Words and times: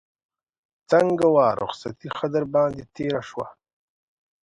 څنګه 0.89 1.25
وه 1.35 1.47
رخصتي 1.61 2.07
ښه 2.15 2.27
در 2.33 2.45
باندې 2.53 2.83
تېره 2.95 3.21
شوه. 3.29 3.47